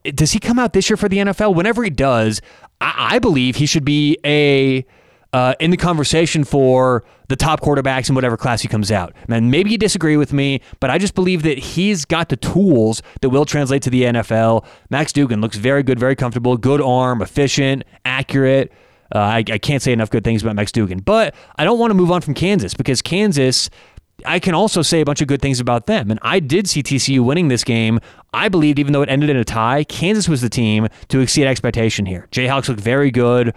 [0.04, 1.54] Does he come out this year for the NFL?
[1.54, 2.40] Whenever he does,
[2.80, 4.84] I, I believe he should be a
[5.32, 9.14] uh, in the conversation for the top quarterbacks in whatever class he comes out.
[9.28, 13.02] Man, maybe you disagree with me, but I just believe that he's got the tools
[13.20, 14.64] that will translate to the NFL.
[14.90, 18.72] Max Duggan looks very good, very comfortable, good arm, efficient, accurate.
[19.14, 21.90] Uh, I, I can't say enough good things about Max Duggan, but I don't want
[21.90, 23.70] to move on from Kansas because Kansas.
[24.24, 26.10] I can also say a bunch of good things about them.
[26.10, 28.00] And I did see TCU winning this game.
[28.32, 31.46] I believed, even though it ended in a tie, Kansas was the team to exceed
[31.46, 32.26] expectation here.
[32.32, 33.54] Jayhawks look very good.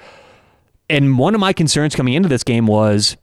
[0.89, 3.17] And one of my concerns coming into this game was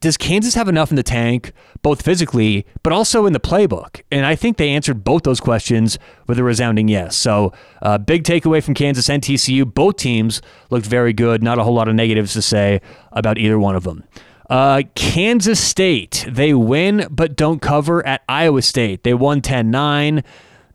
[0.00, 4.02] does Kansas have enough in the tank, both physically, but also in the playbook?
[4.12, 5.98] And I think they answered both those questions
[6.28, 7.16] with a resounding yes.
[7.16, 9.64] So, uh, big takeaway from Kansas and TCU.
[9.72, 11.42] Both teams looked very good.
[11.42, 14.04] Not a whole lot of negatives to say about either one of them.
[14.48, 19.02] Uh, Kansas State, they win but don't cover at Iowa State.
[19.02, 20.22] They won 10 9.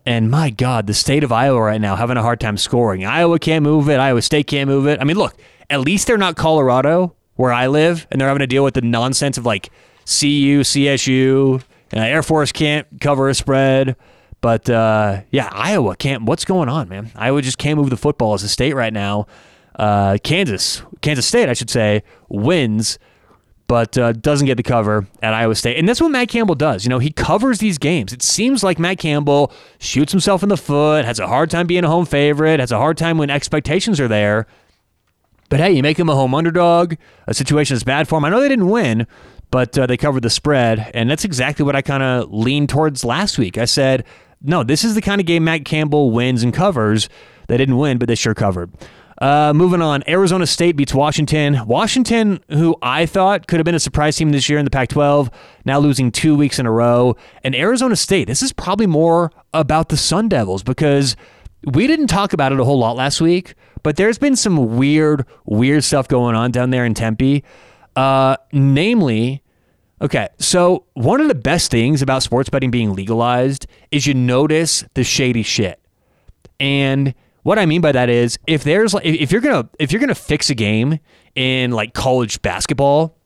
[0.06, 3.06] And my God, the state of Iowa right now having a hard time scoring.
[3.06, 4.02] Iowa can't move it.
[4.02, 5.00] Iowa State can't move it.
[5.00, 5.34] I mean, look,
[5.70, 8.82] at least they're not Colorado, where I live, and they're having to deal with the
[8.82, 9.70] nonsense of like
[10.06, 13.96] CU, CSU, and Air Force can't cover a spread.
[14.42, 16.24] But uh, yeah, Iowa can't.
[16.24, 17.12] What's going on, man?
[17.16, 19.28] Iowa just can't move the football as a state right now.
[19.76, 23.00] Uh, Kansas, Kansas State, I should say, wins,
[23.68, 25.78] but uh, doesn't get the cover at Iowa State.
[25.78, 26.84] And that's what Matt Campbell does.
[26.86, 28.14] You know, he covers these games.
[28.14, 31.84] It seems like Matt Campbell shoots himself in the foot, has a hard time being
[31.84, 34.46] a home favorite, has a hard time when expectations are there.
[35.54, 36.96] But hey, you make them a home underdog.
[37.28, 38.26] A situation that's bad for them.
[38.26, 39.06] I know they didn't win,
[39.52, 43.06] but uh, they covered the spread, and that's exactly what I kind of leaned towards
[43.06, 43.60] last week.
[43.60, 44.04] I said,
[44.42, 47.08] no, this is the kind of game Matt Campbell wins and covers.
[47.50, 48.72] They didn't win, but they sure covered.
[49.20, 51.68] Uh, moving on, Arizona State beats Washington.
[51.68, 54.90] Washington, who I thought could have been a surprise team this year in the Pac
[54.90, 55.30] 12,
[55.66, 57.16] now losing two weeks in a row.
[57.44, 61.16] And Arizona State, this is probably more about the Sun Devils because
[61.66, 65.26] we didn't talk about it a whole lot last week, but there's been some weird,
[65.46, 67.44] weird stuff going on down there in Tempe.
[67.96, 69.42] Uh, namely,
[70.02, 74.84] okay, so one of the best things about sports betting being legalized is you notice
[74.94, 75.80] the shady shit.
[76.60, 80.16] And what I mean by that is if there's if you're gonna if you're gonna
[80.16, 81.00] fix a game
[81.36, 83.18] in like college basketball,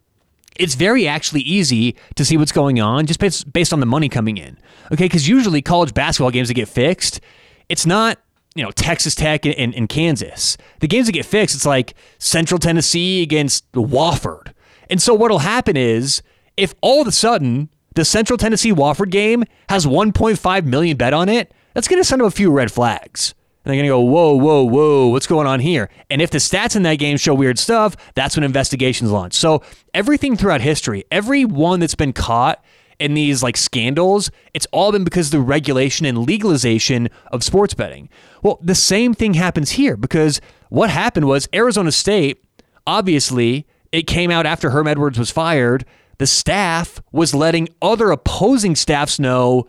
[0.60, 4.10] it's very actually easy to see what's going on just based, based on the money
[4.10, 4.58] coming in.
[4.92, 7.22] Okay, because usually college basketball games that get fixed,
[7.70, 8.20] it's not
[8.58, 10.58] you know Texas Tech and, and, Kansas.
[10.80, 14.54] The games that get fixed, it's like Central Tennessee against Wofford.
[14.90, 16.24] And so what'll happen is
[16.58, 21.30] if all of a sudden the Central Tennessee Wofford game has 1.5 million bet on
[21.30, 23.36] it, that's going to send up a few red flags.
[23.64, 25.90] And they're going to go, whoa, whoa, whoa, what's going on here?
[26.10, 29.34] And if the stats in that game show weird stuff, that's when investigations launch.
[29.34, 29.62] So
[29.94, 32.64] everything throughout history, every one that's been caught
[33.00, 37.74] in these like scandals, it's all been because of the regulation and legalization of sports
[37.74, 38.10] betting.
[38.42, 42.44] Well, the same thing happens here because what happened was Arizona State,
[42.86, 45.86] obviously, it came out after Herm Edwards was fired.
[46.18, 49.68] The staff was letting other opposing staffs know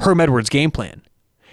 [0.00, 1.02] Herm Edwards' game plan.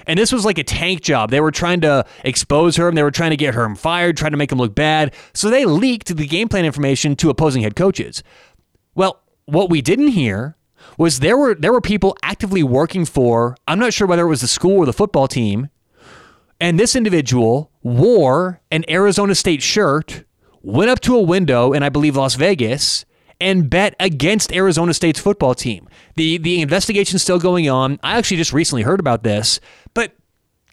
[0.07, 1.31] And this was like a tank job.
[1.31, 2.95] They were trying to expose Herm.
[2.95, 5.13] They were trying to get Herm fired, trying to make him look bad.
[5.33, 8.23] So they leaked the game plan information to opposing head coaches.
[8.95, 10.56] Well, what we didn't hear
[10.97, 14.41] was there were there were people actively working for I'm not sure whether it was
[14.41, 15.69] the school or the football team,
[16.59, 20.23] and this individual wore an Arizona State shirt,
[20.61, 23.05] went up to a window in I believe Las Vegas,
[23.39, 25.87] and bet against Arizona State's football team.
[26.15, 27.99] The the investigation's still going on.
[28.03, 29.59] I actually just recently heard about this,
[29.93, 30.13] but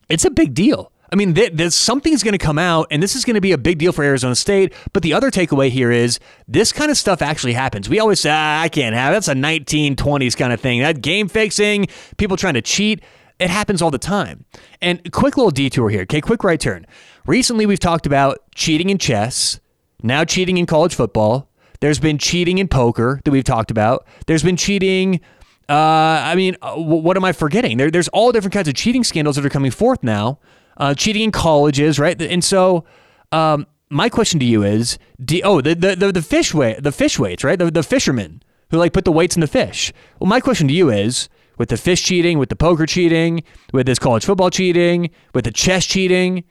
[0.08, 0.90] it's a big deal.
[1.14, 3.58] I mean, there's something's going to come out, and this is going to be a
[3.58, 4.72] big deal for Arizona State.
[4.92, 7.88] But the other takeaway here is this kind of stuff actually happens.
[7.88, 10.80] We always say, ah, I can't have that's a 1920s kind of thing.
[10.80, 13.00] That game fixing, people trying to cheat.
[13.38, 14.44] It happens all the time.
[14.82, 16.02] And quick little detour here.
[16.02, 16.84] Okay, quick right turn.
[17.26, 19.60] Recently, we've talked about cheating in chess,
[20.02, 21.48] now cheating in college football.
[21.78, 24.04] There's been cheating in poker that we've talked about.
[24.26, 25.20] There's been cheating.
[25.68, 27.76] Uh, I mean, uh, what am I forgetting?
[27.76, 30.40] There, there's all different kinds of cheating scandals that are coming forth now.
[30.76, 32.20] Uh, cheating in colleges, right?
[32.20, 32.84] And so,
[33.32, 36.92] um, my question to you is: do, Oh, the, the the the fish weight, the
[36.92, 37.58] fish weights, right?
[37.58, 39.92] The the fishermen who like put the weights in the fish.
[40.18, 43.86] Well, my question to you is: with the fish cheating, with the poker cheating, with
[43.86, 46.44] this college football cheating, with the chess cheating,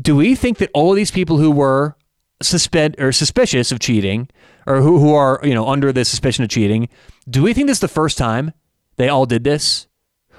[0.00, 1.96] do we think that all of these people who were
[2.42, 4.28] suspend or suspicious of cheating
[4.66, 6.88] or who, who are you know under the suspicion of cheating
[7.28, 8.52] do we think this is the first time
[8.96, 9.86] they all did this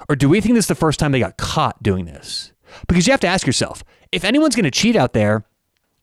[0.08, 2.52] or do we think this is the first time they got caught doing this
[2.86, 5.44] because you have to ask yourself if anyone's going to cheat out there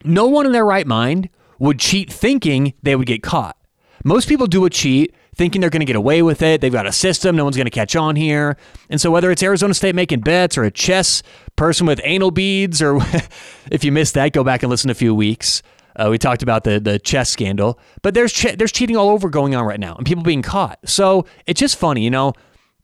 [0.03, 3.57] no one in their right mind would cheat thinking they would get caught
[4.03, 6.61] most people do a cheat thinking they're going to get away with it.
[6.61, 7.35] They've got a system.
[7.35, 8.57] No one's going to catch on here.
[8.89, 11.21] And so, whether it's Arizona State making bets or a chess
[11.55, 12.99] person with anal beads, or
[13.71, 15.61] if you missed that, go back and listen a few weeks.
[15.95, 19.29] Uh, we talked about the the chess scandal, but there's ch- there's cheating all over
[19.29, 20.79] going on right now, and people being caught.
[20.85, 22.33] So it's just funny, you know.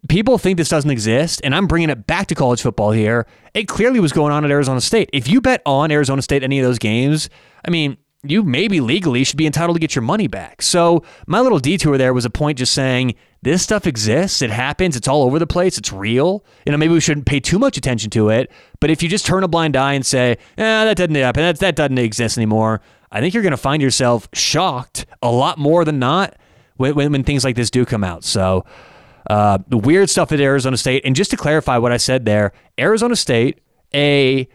[0.09, 3.27] People think this doesn't exist, and I'm bringing it back to college football here.
[3.53, 5.09] It clearly was going on at Arizona State.
[5.13, 7.29] If you bet on Arizona State any of those games,
[7.65, 10.61] I mean, you maybe legally should be entitled to get your money back.
[10.61, 14.95] So my little detour there was a point just saying this stuff exists, it happens,
[14.95, 16.45] it's all over the place, it's real.
[16.65, 18.51] You know, maybe we shouldn't pay too much attention to it.
[18.79, 21.59] But if you just turn a blind eye and say, "eh, that doesn't happen, that
[21.59, 25.83] that doesn't exist anymore," I think you're going to find yourself shocked a lot more
[25.83, 26.35] than not
[26.77, 28.23] when, when, when things like this do come out.
[28.23, 28.63] So,
[29.29, 31.03] uh, the weird stuff at Arizona State.
[31.05, 33.59] And just to clarify what I said there, Arizona State,
[33.93, 34.47] a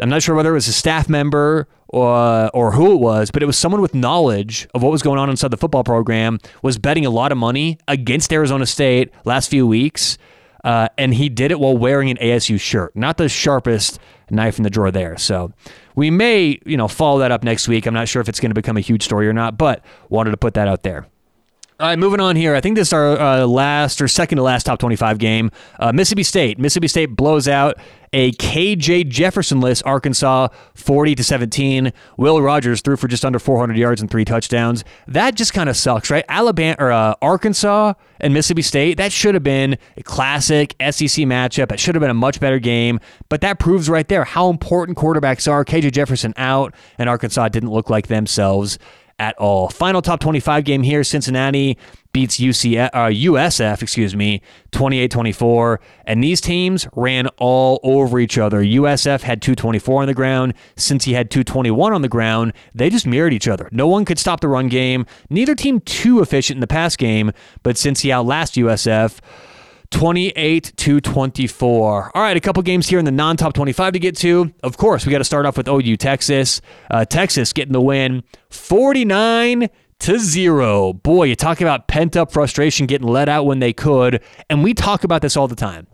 [0.00, 3.42] I'm not sure whether it was a staff member or, or who it was, but
[3.42, 6.78] it was someone with knowledge of what was going on inside the football program, was
[6.78, 10.18] betting a lot of money against Arizona State last few weeks.
[10.64, 12.94] Uh, and he did it while wearing an ASU shirt.
[12.94, 15.16] Not the sharpest knife in the drawer there.
[15.16, 15.52] So
[15.94, 17.86] we may, you know, follow that up next week.
[17.86, 20.32] I'm not sure if it's going to become a huge story or not, but wanted
[20.32, 21.06] to put that out there.
[21.80, 22.56] All right, moving on here.
[22.56, 25.52] I think this is our uh, last or second to last top 25 game.
[25.78, 26.58] Uh, Mississippi State.
[26.58, 27.78] Mississippi State blows out
[28.12, 31.92] a KJ Jefferson-less Arkansas 40 to 17.
[32.16, 34.82] Will Rogers threw for just under 400 yards and three touchdowns.
[35.06, 36.24] That just kind of sucks, right?
[36.28, 38.96] Alabama or uh, Arkansas and Mississippi State.
[38.96, 41.70] That should have been a classic SEC matchup.
[41.70, 42.98] It should have been a much better game.
[43.28, 45.64] But that proves right there how important quarterbacks are.
[45.64, 48.80] KJ Jefferson out, and Arkansas didn't look like themselves
[49.18, 49.68] at all.
[49.68, 51.76] Final top 25 game here Cincinnati
[52.12, 54.40] beats UCF, uh, USF, excuse me,
[54.72, 58.62] 28-24, and these teams ran all over each other.
[58.62, 62.52] USF had 224 on the ground, Cincy had 221 on the ground.
[62.74, 63.68] They just mirrored each other.
[63.72, 65.04] No one could stop the run game.
[65.28, 69.20] Neither team too efficient in the pass game, but Cincy outlasted USF.
[69.90, 72.12] 28 to 24.
[72.14, 74.52] All right, a couple games here in the non top 25 to get to.
[74.62, 76.60] Of course, we got to start off with OU Texas.
[76.90, 79.68] Uh, Texas getting the win 49
[80.00, 80.92] to zero.
[80.92, 84.22] Boy, you talk about pent up frustration getting let out when they could.
[84.48, 85.86] And we talk about this all the time.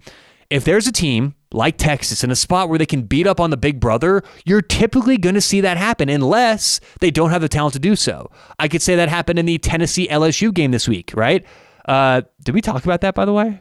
[0.50, 3.50] If there's a team like Texas in a spot where they can beat up on
[3.50, 7.48] the big brother, you're typically going to see that happen unless they don't have the
[7.48, 8.30] talent to do so.
[8.58, 11.44] I could say that happened in the Tennessee LSU game this week, right?
[11.86, 13.60] Uh, did we talk about that, by the way?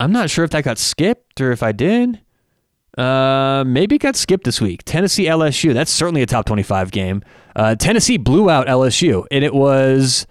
[0.00, 2.20] I'm not sure if that got skipped or if I did.
[2.96, 4.82] Uh, maybe it got skipped this week.
[4.84, 5.72] Tennessee LSU.
[5.72, 7.22] That's certainly a top 25 game.
[7.54, 10.26] Uh, Tennessee blew out LSU, and it was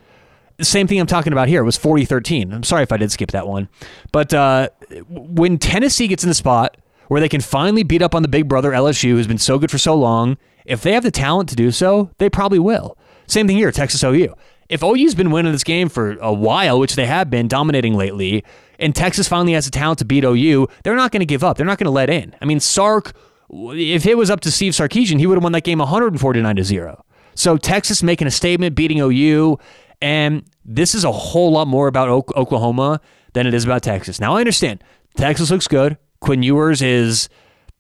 [0.58, 1.62] the same thing I'm talking about here.
[1.62, 2.54] It was 40 13.
[2.54, 3.70] I'm sorry if I did skip that one.
[4.12, 4.70] But uh,
[5.10, 6.78] when Tennessee gets in the spot
[7.08, 9.72] where they can finally beat up on the big brother LSU, who's been so good
[9.72, 12.98] for so long, if they have the talent to do so, they probably will.
[13.28, 14.34] Same thing here, Texas OU.
[14.68, 18.44] If OU's been winning this game for a while, which they have been dominating lately,
[18.80, 21.58] and Texas finally has the talent to beat OU, they're not going to give up.
[21.58, 22.36] They're not going to let in.
[22.42, 23.14] I mean, Sark,
[23.50, 26.64] if it was up to Steve Sarkisian, he would have won that game 149 to
[26.64, 27.04] 0.
[27.36, 29.60] So Texas making a statement, beating OU,
[30.02, 33.00] and this is a whole lot more about Oklahoma
[33.34, 34.20] than it is about Texas.
[34.20, 34.84] Now I understand
[35.16, 35.98] Texas looks good.
[36.20, 37.30] Quinn Ewers is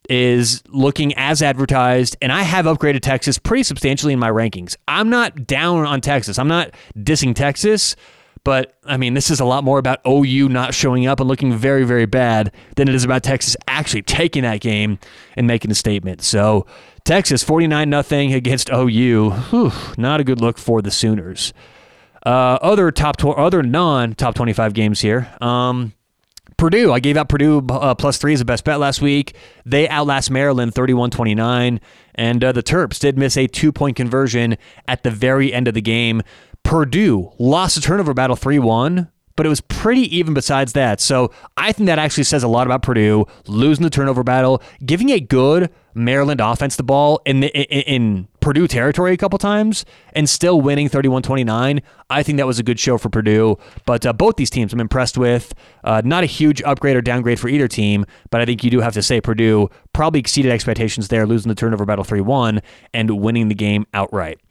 [0.09, 4.75] is looking as advertised, and I have upgraded Texas pretty substantially in my rankings.
[4.87, 6.39] I'm not down on Texas.
[6.39, 7.95] I'm not dissing Texas,
[8.47, 11.53] but I mean, this is a lot more about OU not showing up and looking
[11.53, 14.99] very, very bad than it is about Texas actually taking that game
[15.35, 16.21] and making a statement.
[16.21, 16.65] So,
[17.03, 19.31] Texas 49 0 against OU.
[19.31, 21.51] Whew, not a good look for the Sooners.
[22.25, 25.29] Uh, other top, tw- other non top 25 games here.
[25.41, 25.91] Um,
[26.57, 29.35] Purdue, I gave out Purdue uh, plus three as a best bet last week.
[29.65, 31.79] They outlast Maryland 31 29.
[32.15, 34.57] And uh, the Terps did miss a two point conversion
[34.87, 36.23] at the very end of the game.
[36.67, 40.99] Purdue lost the turnover battle 3 1, but it was pretty even besides that.
[40.99, 45.09] So I think that actually says a lot about Purdue losing the turnover battle, giving
[45.09, 49.85] a good Maryland offense the ball in, the, in, in Purdue territory a couple times,
[50.11, 51.81] and still winning 31 29.
[52.09, 53.57] I think that was a good show for Purdue.
[53.85, 55.53] But uh, both these teams I'm impressed with.
[55.85, 58.81] Uh, not a huge upgrade or downgrade for either team, but I think you do
[58.81, 62.61] have to say Purdue probably exceeded expectations there, losing the turnover battle 3 1
[62.93, 64.41] and winning the game outright.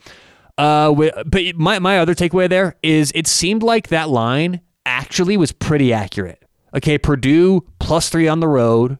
[0.58, 5.52] Uh, but my, my other takeaway there is it seemed like that line actually was
[5.52, 6.42] pretty accurate.
[6.74, 8.98] Okay, Purdue plus three on the road.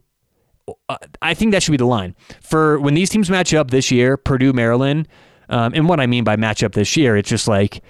[0.89, 3.91] Uh, I think that should be the line for when these teams match up this
[3.91, 4.17] year.
[4.17, 5.09] Purdue, Maryland,
[5.49, 7.83] um, and what I mean by match up this year, it's just like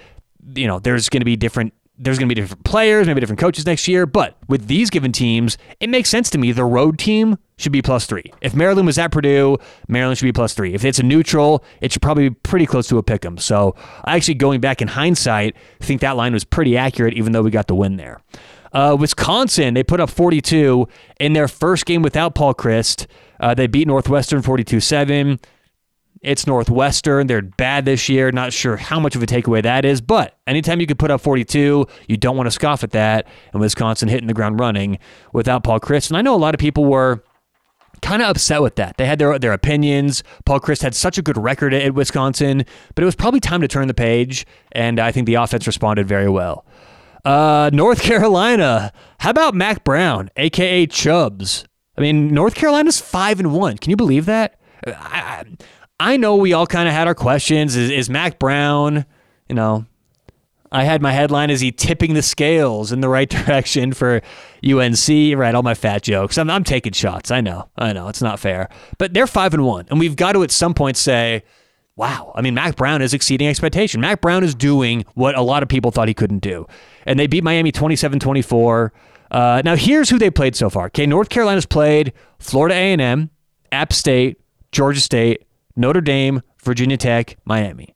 [0.55, 3.41] you know, there's going to be different there's going to be different players, maybe different
[3.41, 4.07] coaches next year.
[4.07, 6.53] But with these given teams, it makes sense to me.
[6.53, 8.33] The road team should be plus three.
[8.43, 9.57] If Maryland was at Purdue,
[9.89, 10.75] Maryland should be plus three.
[10.75, 13.39] If it's a neutral, it should probably be pretty close to a pick 'em.
[13.39, 17.43] So I actually, going back in hindsight, think that line was pretty accurate, even though
[17.43, 18.21] we got the win there.
[18.73, 20.87] Uh, Wisconsin, they put up 42
[21.19, 23.07] in their first game without Paul Chryst.
[23.41, 25.41] Uh, they beat Northwestern 42 7.
[26.23, 27.27] It's Northwestern.
[27.27, 28.33] They're bad this year.
[28.33, 31.21] Not sure how much of a takeaway that is, but anytime you could put up
[31.21, 33.27] 42, you don't want to scoff at that.
[33.53, 34.99] And Wisconsin hitting the ground running
[35.33, 36.09] without Paul Chryst.
[36.09, 37.23] And I know a lot of people were
[38.03, 38.97] kind of upset with that.
[38.97, 40.23] They had their their opinions.
[40.45, 43.69] Paul Chryst had such a good record at Wisconsin, but it was probably time to
[43.69, 46.65] turn the page, and I think the offense responded very well.
[47.25, 48.93] Uh, North Carolina.
[49.19, 51.65] How about Mack Brown, aka Chubbs?
[51.99, 53.79] I mean, North Carolina's five and one.
[53.79, 54.61] Can you believe that?
[54.87, 55.45] I, I
[56.17, 57.77] know we all kind of had our questions.
[57.77, 59.07] Is, is Mack Brown,
[59.49, 59.87] you know,
[60.73, 64.21] I had my headline is he tipping the scales in the right direction for
[64.65, 65.09] UNC.
[65.09, 66.39] Right, all my fat jokes.
[66.39, 67.31] I'm, I'm taking shots.
[67.31, 70.33] I know, I know, it's not fair, but they're five and one, and we've got
[70.33, 71.45] to at some point say,
[71.97, 72.33] wow.
[72.35, 74.01] I mean, Mack Brown is exceeding expectation.
[74.01, 76.67] Mack Brown is doing what a lot of people thought he couldn't do,
[77.05, 78.91] and they beat Miami 27-24.
[79.31, 80.87] Uh, now here's who they played so far.
[80.87, 83.31] Okay, North Carolina's played Florida A&M,
[83.73, 84.41] App State,
[84.73, 87.95] Georgia State, Notre Dame, Virginia Tech, Miami.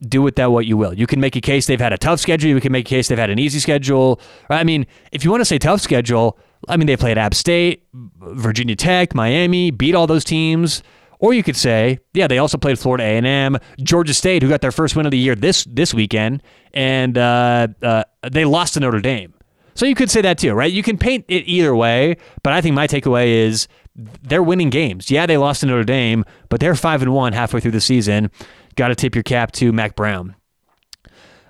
[0.00, 0.92] Do with that what you will.
[0.92, 2.50] You can make a case they've had a tough schedule.
[2.50, 4.20] You can make a case they've had an easy schedule.
[4.50, 6.38] I mean, if you want to say tough schedule,
[6.68, 10.82] I mean, they played App State, Virginia Tech, Miami, beat all those teams.
[11.20, 14.72] Or you could say, yeah, they also played Florida A&M, Georgia State, who got their
[14.72, 16.42] first win of the year this this weekend,
[16.74, 19.32] and uh, uh, they lost to Notre Dame.
[19.74, 20.70] So you could say that too, right?
[20.72, 23.68] You can paint it either way, but I think my takeaway is
[24.22, 25.10] they're winning games.
[25.10, 28.30] Yeah, they lost to Notre Dame, but they're five and one halfway through the season.
[28.76, 30.36] Got to tip your cap to Mack Brown.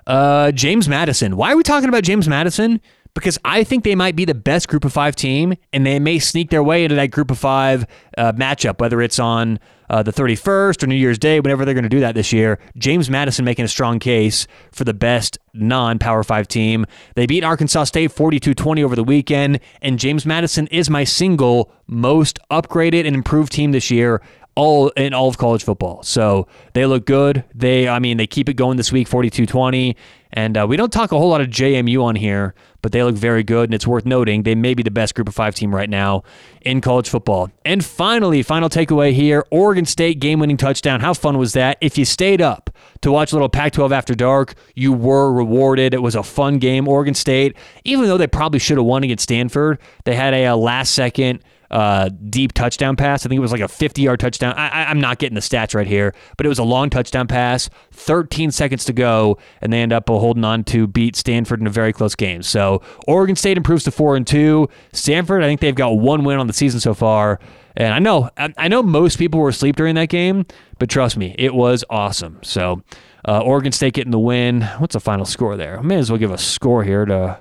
[0.07, 1.35] Uh, James Madison.
[1.37, 2.79] Why are we talking about James Madison?
[3.15, 6.19] Because I think they might be the best group of five team, and they may
[6.19, 7.87] sneak their way into that group of five
[8.17, 9.59] uh, matchup, whether it's on
[9.89, 12.59] uh, the 31st or New Year's Day, whenever they're going to do that this year.
[12.77, 16.85] James Madison making a strong case for the best non Power 5 team.
[17.15, 21.71] They beat Arkansas State 42 20 over the weekend, and James Madison is my single
[21.87, 24.21] most upgraded and improved team this year
[24.55, 26.01] all in all of college football.
[26.03, 27.43] So they look good.
[27.53, 29.95] They, I mean, they keep it going this week, 42-20.
[30.35, 33.15] And uh, we don't talk a whole lot of JMU on here, but they look
[33.15, 33.69] very good.
[33.69, 36.23] And it's worth noting they may be the best group of five team right now
[36.61, 37.49] in college football.
[37.63, 40.99] And finally, final takeaway here Oregon State game winning touchdown.
[40.99, 41.77] How fun was that?
[41.79, 42.69] If you stayed up
[43.01, 45.93] to watch a little Pac 12 after dark, you were rewarded.
[45.93, 46.85] It was a fun game.
[46.85, 47.55] Oregon State,
[47.85, 51.41] even though they probably should have won against Stanford, they had a, a last second
[51.71, 53.25] uh, deep touchdown pass.
[53.25, 54.53] I think it was like a 50 yard touchdown.
[54.57, 57.69] I, am not getting the stats right here, but it was a long touchdown pass,
[57.91, 61.71] 13 seconds to go, and they end up holding on to beat Stanford in a
[61.71, 62.41] very close game.
[62.41, 64.67] So Oregon State improves to 4 and 2.
[64.93, 67.39] Stanford, I think they've got one win on the season so far.
[67.77, 70.45] And I know, I know most people were asleep during that game,
[70.79, 72.39] but trust me, it was awesome.
[72.41, 72.81] So,
[73.27, 74.61] uh, Oregon State getting the win.
[74.77, 75.79] What's the final score there?
[75.79, 77.39] I May as well give a score here to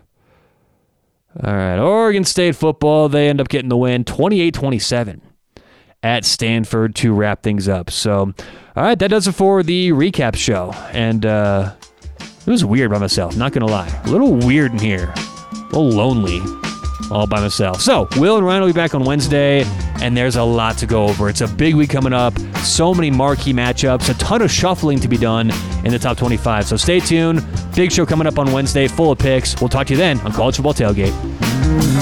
[1.43, 5.21] all right, Oregon State football, they end up getting the win 28 27
[6.03, 7.91] at Stanford to wrap things up.
[7.91, 8.35] So,
[8.77, 10.73] all right, that does it for the recap show.
[10.93, 11.75] And uh,
[12.21, 13.89] it was weird by myself, not going to lie.
[14.05, 16.41] A little weird in here, a little lonely
[17.11, 17.81] all by myself.
[17.81, 19.65] So, Will and Ryan will be back on Wednesday,
[20.01, 21.29] and there's a lot to go over.
[21.29, 22.39] It's a big week coming up.
[22.59, 25.51] So many marquee matchups, a ton of shuffling to be done
[25.85, 26.67] in the top 25.
[26.67, 27.45] So, stay tuned.
[27.75, 29.61] Big show coming up on Wednesday, full of picks.
[29.61, 31.94] We'll talk to you then on College Football Tailgate.